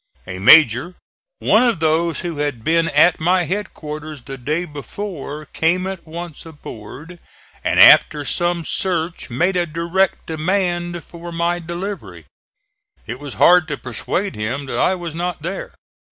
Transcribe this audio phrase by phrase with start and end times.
[0.25, 0.95] A major,
[1.37, 6.43] one of those who had been at my headquarters the day before, came at once
[6.43, 7.19] aboard
[7.63, 12.25] and after some search made a direct demand for my delivery.
[13.05, 15.75] It was hard to persuade him that I was not there.